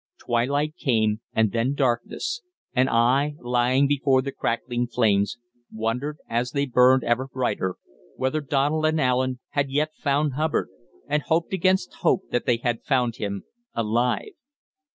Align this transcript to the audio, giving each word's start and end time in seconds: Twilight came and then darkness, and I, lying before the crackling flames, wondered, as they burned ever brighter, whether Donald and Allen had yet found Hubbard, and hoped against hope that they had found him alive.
Twilight 0.17 0.75
came 0.77 1.21
and 1.31 1.51
then 1.51 1.75
darkness, 1.75 2.41
and 2.73 2.89
I, 2.89 3.35
lying 3.37 3.85
before 3.85 4.23
the 4.23 4.31
crackling 4.31 4.87
flames, 4.87 5.37
wondered, 5.71 6.17
as 6.27 6.53
they 6.53 6.65
burned 6.65 7.03
ever 7.03 7.27
brighter, 7.27 7.75
whether 8.15 8.41
Donald 8.41 8.87
and 8.87 8.99
Allen 8.99 9.37
had 9.49 9.69
yet 9.69 9.93
found 9.93 10.33
Hubbard, 10.33 10.69
and 11.07 11.21
hoped 11.21 11.53
against 11.53 11.93
hope 12.01 12.23
that 12.31 12.47
they 12.47 12.57
had 12.57 12.81
found 12.83 13.17
him 13.17 13.43
alive. 13.75 14.31